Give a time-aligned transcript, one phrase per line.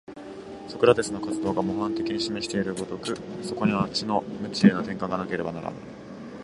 [0.67, 5.77] ソクラテスの活動が模範的に示している如く、そこには知の無知への転換がなければならぬ。